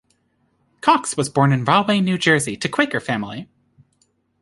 Cox 0.81 1.15
was 1.15 1.29
born 1.29 1.53
in 1.53 1.63
Rahway, 1.63 1.99
New 1.99 2.17
Jersey 2.17 2.57
to 2.57 2.67
Quaker 2.67 2.99
family. 2.99 3.47